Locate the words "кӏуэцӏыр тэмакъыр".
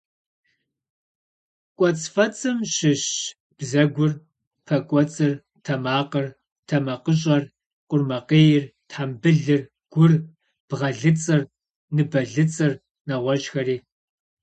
4.87-6.27